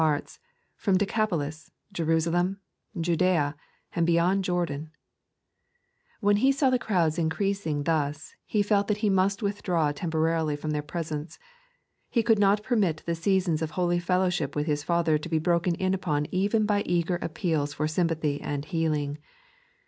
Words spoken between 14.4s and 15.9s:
with His Father to be broken